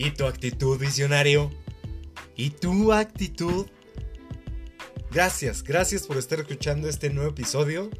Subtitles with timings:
[0.00, 1.50] ¿Y tu actitud, visionario?
[2.36, 3.66] ¿Y tu actitud?
[5.10, 7.90] Gracias, gracias por estar escuchando este nuevo episodio.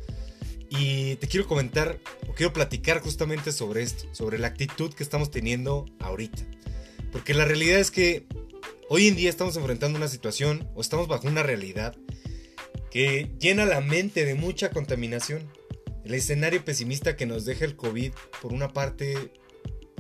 [0.71, 1.98] Y te quiero comentar,
[2.29, 6.45] o quiero platicar justamente sobre esto, sobre la actitud que estamos teniendo ahorita.
[7.11, 8.27] Porque la realidad es que
[8.88, 11.96] hoy en día estamos enfrentando una situación, o estamos bajo una realidad,
[12.92, 15.52] que llena la mente de mucha contaminación.
[16.05, 19.33] El escenario pesimista que nos deja el COVID, por una parte,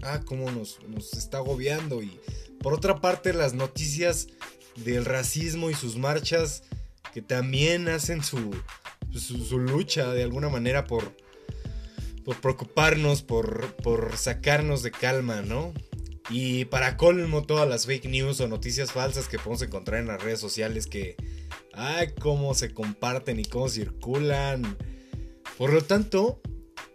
[0.02, 2.20] ah, cómo nos, nos está agobiando, y
[2.60, 4.28] por otra parte, las noticias
[4.76, 6.62] del racismo y sus marchas
[7.12, 8.54] que también hacen su,
[9.12, 11.16] su, lucha de alguna manera por,
[12.24, 15.72] por preocuparnos, por, por sacarnos de calma, ¿no?
[16.30, 20.22] Y para colmo todas las fake news o noticias falsas que podemos encontrar en las
[20.22, 21.16] redes sociales que,
[21.72, 24.76] ay, cómo se comparten y cómo circulan.
[25.56, 26.42] Por lo tanto,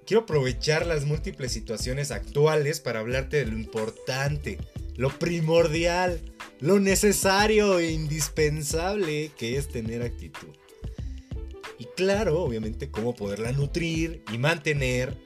[0.05, 4.57] quiero aprovechar las múltiples situaciones actuales para hablarte de lo importante,
[4.95, 6.21] lo primordial,
[6.59, 10.49] lo necesario e indispensable que es tener actitud.
[11.79, 15.17] Y claro, obviamente, cómo poderla nutrir y mantener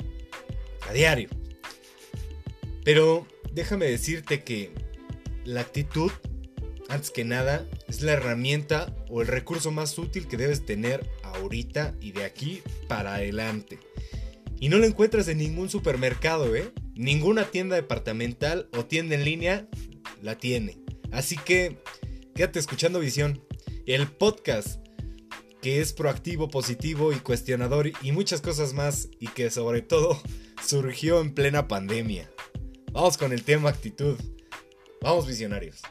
[0.87, 1.29] a diario.
[2.83, 4.71] Pero déjame decirte que
[5.43, 6.11] la actitud,
[6.89, 11.95] antes que nada, es la herramienta o el recurso más útil que debes tener ahorita
[11.99, 13.79] y de aquí para adelante.
[14.59, 16.71] Y no lo encuentras en ningún supermercado, ¿eh?
[16.95, 19.67] Ninguna tienda departamental o tienda en línea
[20.21, 20.79] la tiene.
[21.11, 21.77] Así que
[22.33, 23.43] quédate escuchando Visión,
[23.85, 24.85] el podcast
[25.61, 30.19] que es proactivo, positivo y cuestionador y muchas cosas más y que sobre todo
[30.65, 32.31] surgió en plena pandemia.
[32.91, 34.17] Vamos con el tema actitud.
[35.01, 35.81] Vamos visionarios.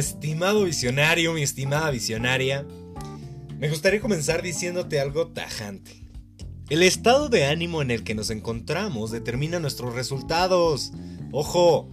[0.00, 2.66] Estimado visionario, mi estimada visionaria,
[3.58, 6.04] me gustaría comenzar diciéndote algo tajante.
[6.70, 10.92] El estado de ánimo en el que nos encontramos determina nuestros resultados.
[11.32, 11.88] Ojo,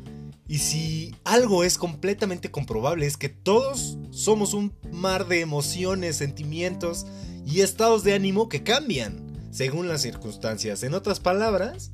[0.48, 7.06] y si algo es completamente comprobable es que todos somos un mar de emociones, sentimientos
[7.46, 10.84] y estados de ánimo que cambian según las circunstancias.
[10.84, 11.92] En otras palabras,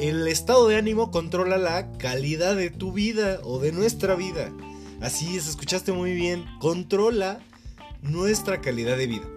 [0.00, 4.50] el estado de ánimo controla la calidad de tu vida o de nuestra vida.
[5.02, 7.40] Así es, escuchaste muy bien, controla
[8.02, 9.28] nuestra calidad de vida.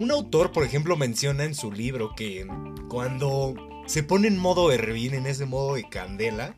[0.00, 2.46] Un autor, por ejemplo, menciona en su libro que
[2.88, 3.54] cuando
[3.86, 6.54] se pone en modo hervir, en ese modo de candela,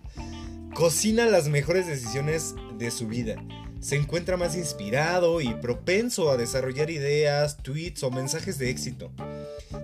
[0.72, 3.43] cocina las mejores decisiones de su vida.
[3.81, 9.10] Se encuentra más inspirado y propenso a desarrollar ideas, tweets o mensajes de éxito.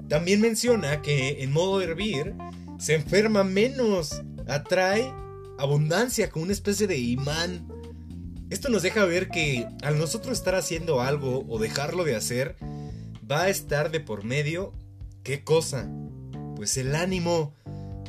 [0.09, 2.35] También menciona que en modo hervir
[2.79, 5.13] se enferma menos, atrae
[5.59, 7.69] abundancia como una especie de imán.
[8.51, 12.57] Esto nos deja ver que al nosotros estar haciendo algo o dejarlo de hacer,
[13.31, 14.73] va a estar de por medio,
[15.23, 15.89] ¿qué cosa?
[16.57, 17.55] Pues el ánimo,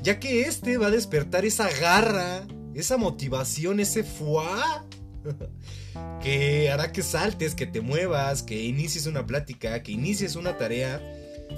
[0.04, 4.86] ya que este va a despertar esa garra, esa motivación, ese fuá,
[6.22, 11.02] que hará que saltes, que te muevas, que inicies una plática, que inicies una tarea,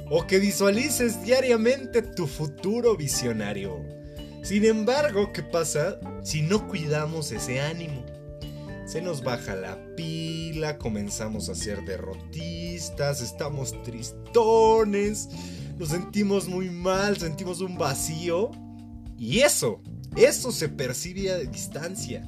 [0.10, 3.84] o que visualices diariamente tu futuro visionario.
[4.44, 8.06] Sin embargo, ¿qué pasa si no cuidamos ese ánimo?
[8.88, 15.28] Se nos baja la pila, comenzamos a ser derrotistas, estamos tristones,
[15.78, 18.50] nos sentimos muy mal, sentimos un vacío.
[19.18, 19.82] Y eso,
[20.16, 22.24] eso se percibe a distancia.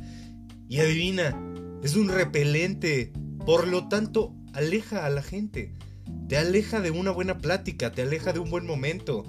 [0.68, 1.34] Y adivina,
[1.82, 3.14] es un repelente,
[3.46, 5.74] por lo tanto, aleja a la gente.
[6.28, 9.24] Te aleja de una buena plática, te aleja de un buen momento,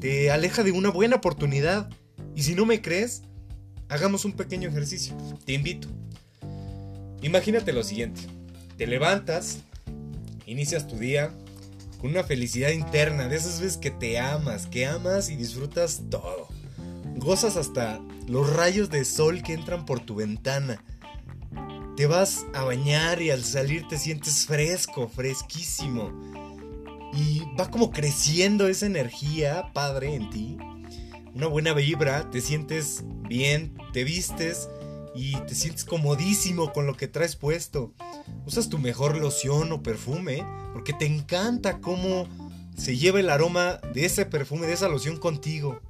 [0.00, 1.90] te aleja de una buena oportunidad.
[2.34, 3.22] Y si no me crees,
[3.92, 5.14] hagamos un pequeño ejercicio.
[5.44, 5.88] Te invito.
[7.20, 8.22] Imagínate lo siguiente.
[8.78, 9.58] Te levantas,
[10.46, 11.30] inicias tu día
[12.00, 16.48] con una felicidad interna, de esas veces que te amas, que amas y disfrutas todo.
[17.16, 20.82] Gozas hasta los rayos de sol que entran por tu ventana.
[21.96, 26.10] Te vas a bañar y al salir te sientes fresco, fresquísimo.
[27.12, 30.56] Y va como creciendo esa energía padre en ti.
[31.34, 34.68] Una buena vibra, te sientes bien, te vistes
[35.14, 37.94] y te sientes comodísimo con lo que traes puesto.
[38.46, 40.44] Usas tu mejor loción o perfume
[40.74, 42.28] porque te encanta cómo
[42.76, 45.80] se lleva el aroma de ese perfume, de esa loción contigo.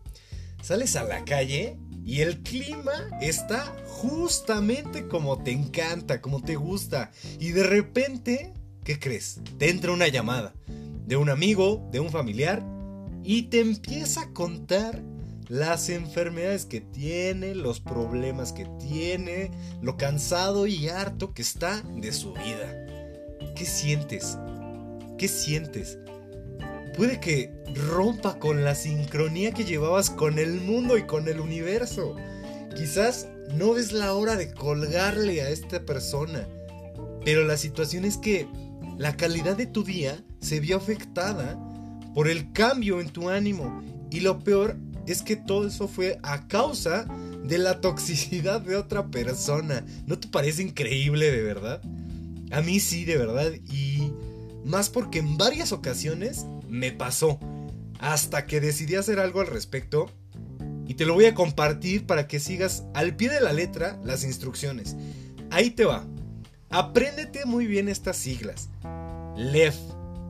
[0.63, 7.11] Sales a la calle y el clima está justamente como te encanta, como te gusta.
[7.41, 8.55] Y de repente,
[8.85, 9.41] ¿qué crees?
[9.59, 10.55] Te entra una llamada
[11.05, 12.65] de un amigo, de un familiar,
[13.25, 15.03] y te empieza a contar
[15.53, 19.51] las enfermedades que tiene, los problemas que tiene,
[19.83, 22.87] lo cansado y harto que está de su vida.
[23.55, 24.39] ¿Qué sientes?
[25.19, 25.99] ¿Qué sientes?
[26.97, 32.17] Puede que rompa con la sincronía que llevabas con el mundo y con el universo.
[32.75, 36.49] Quizás no ves la hora de colgarle a esta persona.
[37.27, 38.49] Pero la situación es que
[38.97, 41.59] la calidad de tu día se vio afectada
[42.15, 43.83] por el cambio en tu ánimo.
[44.11, 47.07] Y lo peor es que todo eso fue a causa
[47.45, 49.85] de la toxicidad de otra persona.
[50.07, 51.83] ¿No te parece increíble de verdad?
[52.51, 53.53] A mí sí, de verdad.
[53.71, 54.13] Y
[54.65, 57.39] más porque en varias ocasiones me pasó.
[57.99, 60.11] Hasta que decidí hacer algo al respecto.
[60.87, 64.25] Y te lo voy a compartir para que sigas al pie de la letra las
[64.25, 64.97] instrucciones.
[65.51, 66.07] Ahí te va.
[66.71, 68.69] Apréndete muy bien estas siglas.
[69.37, 69.77] LEF.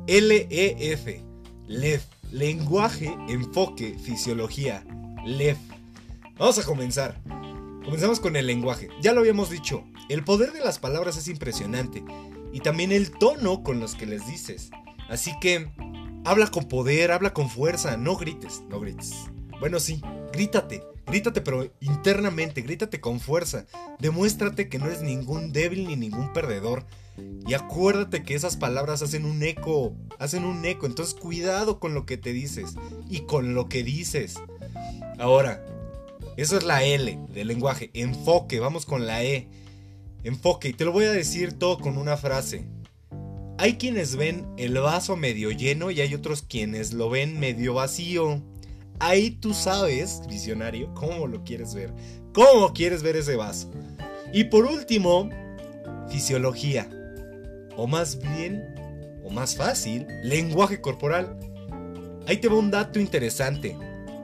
[0.06, 1.20] L-E-F.
[1.68, 2.04] LEF.
[2.32, 4.82] Lenguaje, enfoque, fisiología.
[5.26, 5.58] LEF.
[6.38, 7.20] Vamos a comenzar.
[7.84, 8.88] Comenzamos con el lenguaje.
[9.02, 12.02] Ya lo habíamos dicho, el poder de las palabras es impresionante.
[12.50, 14.70] Y también el tono con los que les dices.
[15.10, 15.70] Así que,
[16.24, 19.12] habla con poder, habla con fuerza, no grites, no grites.
[19.60, 20.00] Bueno, sí,
[20.32, 23.66] grítate, grítate, pero internamente, grítate con fuerza.
[23.98, 26.86] Demuéstrate que no eres ningún débil ni ningún perdedor.
[27.46, 30.86] Y acuérdate que esas palabras hacen un eco, hacen un eco.
[30.86, 32.76] Entonces cuidado con lo que te dices
[33.08, 34.36] y con lo que dices.
[35.18, 35.64] Ahora,
[36.36, 37.90] eso es la L del lenguaje.
[37.94, 39.48] Enfoque, vamos con la E.
[40.24, 42.64] Enfoque, y te lo voy a decir todo con una frase.
[43.58, 48.40] Hay quienes ven el vaso medio lleno y hay otros quienes lo ven medio vacío.
[48.98, 51.92] Ahí tú sabes, visionario, cómo lo quieres ver.
[52.32, 53.70] ¿Cómo quieres ver ese vaso?
[54.32, 55.28] Y por último,
[56.08, 56.88] fisiología.
[57.76, 58.74] O más bien,
[59.24, 61.38] o más fácil, lenguaje corporal.
[62.26, 63.76] Ahí te va un dato interesante.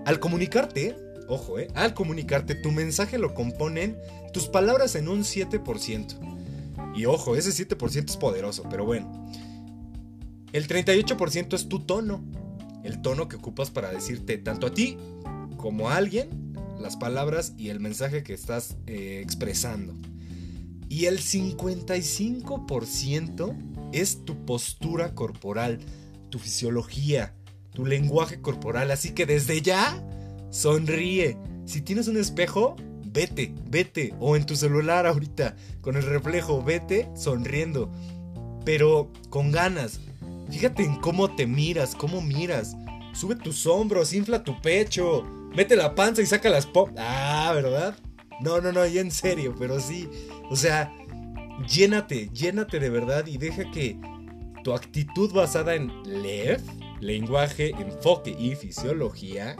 [0.05, 0.97] Al comunicarte,
[1.29, 3.99] ojo, eh, al comunicarte, tu mensaje lo componen
[4.33, 6.17] tus palabras en un 7%.
[6.95, 9.29] Y ojo, ese 7% es poderoso, pero bueno.
[10.53, 12.25] El 38% es tu tono.
[12.83, 14.97] El tono que ocupas para decirte tanto a ti
[15.57, 19.95] como a alguien las palabras y el mensaje que estás eh, expresando.
[20.89, 25.79] Y el 55% es tu postura corporal,
[26.31, 27.35] tu fisiología,
[27.73, 28.91] tu lenguaje corporal.
[28.91, 30.03] Así que desde ya
[30.51, 31.37] Sonríe.
[31.67, 34.15] Si tienes un espejo, vete, vete.
[34.19, 37.91] O en tu celular ahorita, con el reflejo, vete sonriendo.
[38.65, 40.01] Pero con ganas.
[40.51, 42.77] Fíjate en cómo te miras, cómo miras.
[43.13, 45.25] Sube tus hombros, infla tu pecho.
[45.55, 46.91] Mete la panza y saca las pop.
[46.97, 47.97] Ah, ¿verdad?
[48.41, 50.09] No, no, no, ya en serio, pero sí.
[50.51, 50.93] O sea,
[51.69, 53.99] llénate, llénate de verdad y deja que
[54.63, 56.63] tu actitud basada en LEF,
[57.01, 59.57] lenguaje, enfoque y fisiología,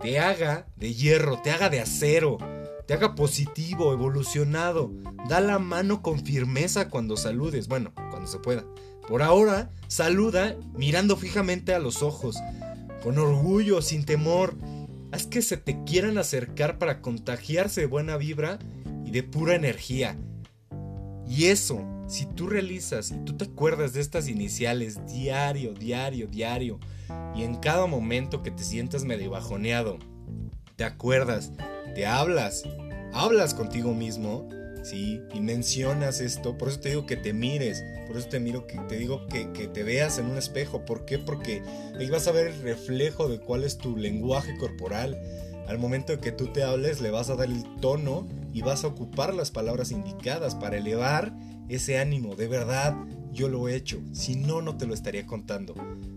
[0.00, 2.38] te haga de hierro, te haga de acero,
[2.86, 4.90] te haga positivo, evolucionado.
[5.28, 8.64] Da la mano con firmeza cuando saludes, bueno, cuando se pueda.
[9.06, 12.36] Por ahora, saluda mirando fijamente a los ojos,
[13.02, 14.54] con orgullo, sin temor.
[15.10, 18.58] Haz que se te quieran acercar para contagiarse de buena vibra
[19.04, 20.16] y de pura energía.
[21.26, 26.78] Y eso, si tú realizas y tú te acuerdas de estas iniciales diario, diario, diario,
[27.34, 29.98] y en cada momento que te sientas medio bajoneado,
[30.76, 31.52] te acuerdas,
[31.94, 32.64] te hablas,
[33.12, 34.48] hablas contigo mismo,
[34.88, 35.22] ¿sí?
[35.34, 38.78] Y mencionas esto, por eso te digo que te mires, por eso te miro, que
[38.88, 41.18] te digo que, que te veas en un espejo, ¿por qué?
[41.18, 41.62] Porque
[41.98, 45.18] ahí vas a ver el reflejo de cuál es tu lenguaje corporal.
[45.66, 48.84] Al momento de que tú te hables, le vas a dar el tono y vas
[48.84, 51.34] a ocupar las palabras indicadas para elevar
[51.68, 52.34] ese ánimo.
[52.36, 52.96] De verdad,
[53.32, 54.00] yo lo he hecho.
[54.12, 55.74] Si no, no te lo estaría contando.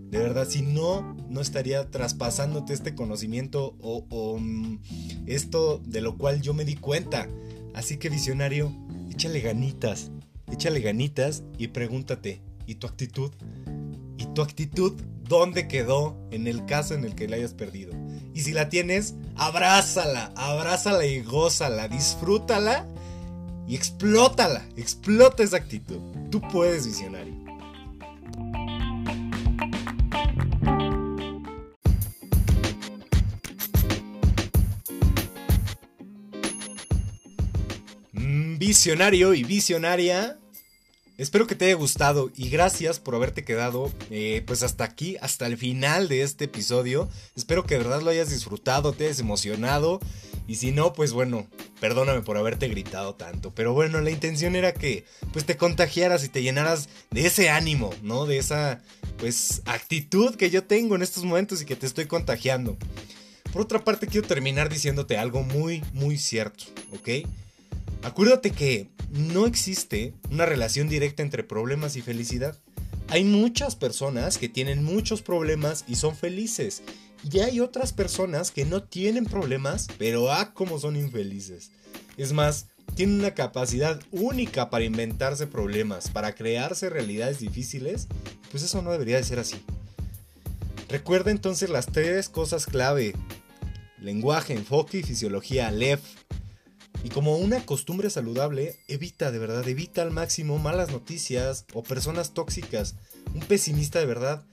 [0.09, 4.79] De verdad, si no, no estaría traspasándote este conocimiento o, mm,
[5.25, 7.27] esto de lo cual yo me di cuenta.
[7.73, 8.71] Así que visionario,
[9.09, 10.11] échale ganitas,
[10.51, 13.31] échale ganitas y pregúntate, ¿y tu actitud?
[14.17, 17.93] ¿Y tu actitud dónde quedó en el caso en el que la hayas perdido?
[18.33, 22.87] Y si la tienes, abrázala, abrázala y gózala, disfrútala
[23.67, 25.99] y explótala, explota esa actitud.
[26.29, 27.40] Tú puedes, visionario.
[38.61, 40.37] Visionario y visionaria.
[41.17, 45.47] Espero que te haya gustado y gracias por haberte quedado eh, pues hasta aquí, hasta
[45.47, 47.09] el final de este episodio.
[47.35, 49.99] Espero que de verdad lo hayas disfrutado, te hayas emocionado
[50.45, 51.47] y si no, pues bueno,
[51.79, 53.51] perdóname por haberte gritado tanto.
[53.55, 57.89] Pero bueno, la intención era que pues te contagiaras y te llenaras de ese ánimo,
[58.03, 58.27] ¿no?
[58.27, 58.83] De esa
[59.17, 62.77] pues actitud que yo tengo en estos momentos y que te estoy contagiando.
[63.51, 67.25] Por otra parte, quiero terminar diciéndote algo muy, muy cierto, ¿ok?
[68.03, 72.58] Acuérdate que no existe una relación directa entre problemas y felicidad.
[73.10, 76.81] Hay muchas personas que tienen muchos problemas y son felices.
[77.29, 81.72] Y hay otras personas que no tienen problemas, pero ah, como son infelices.
[82.17, 88.08] Es más, tienen una capacidad única para inventarse problemas, para crearse realidades difíciles.
[88.50, 89.63] Pues eso no debería de ser así.
[90.89, 93.13] Recuerda entonces las tres cosas clave.
[94.00, 96.01] Lenguaje, enfoque y fisiología, LEF.
[97.03, 102.34] Y como una costumbre saludable, evita de verdad, evita al máximo malas noticias o personas
[102.34, 102.96] tóxicas.
[103.34, 104.43] Un pesimista de verdad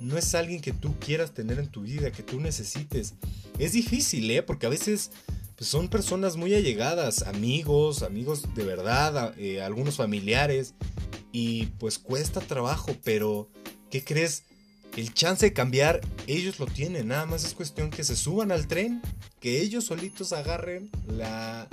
[0.00, 3.14] no es alguien que tú quieras tener en tu vida, que tú necesites.
[3.58, 4.42] Es difícil, ¿eh?
[4.42, 5.10] Porque a veces
[5.56, 10.74] pues, son personas muy allegadas, amigos, amigos de verdad, eh, algunos familiares.
[11.30, 13.50] Y pues cuesta trabajo, pero
[13.90, 14.44] ¿qué crees?
[14.96, 17.08] El chance de cambiar, ellos lo tienen.
[17.08, 19.02] Nada más es cuestión que se suban al tren,
[19.40, 21.68] que ellos solitos agarren la,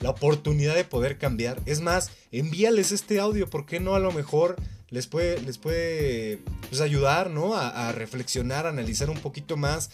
[0.00, 1.60] la oportunidad de poder cambiar.
[1.66, 4.56] Es más, envíales este audio, ¿por qué no a lo mejor
[4.90, 6.38] les puede, les puede
[6.68, 7.54] pues, ayudar, ¿no?
[7.54, 9.90] A, reflexionar, analizar un poquito más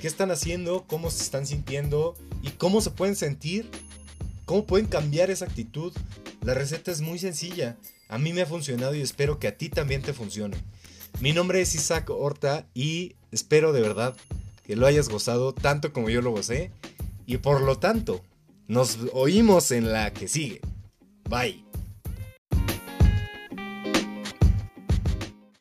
[0.00, 3.68] qué están haciendo, cómo se están sintiendo y cómo se pueden sentir,
[4.44, 5.92] cómo pueden cambiar esa actitud.
[6.42, 7.76] La receta es muy sencilla.
[8.08, 10.56] A mí me ha funcionado y espero que a ti también te funcione.
[11.20, 14.14] Mi nombre es Isaac Horta y espero de verdad
[14.64, 16.70] que lo hayas gozado tanto como yo lo gocé.
[17.26, 18.22] Y por lo tanto,
[18.68, 20.60] nos oímos en la que sigue.
[21.28, 21.67] Bye.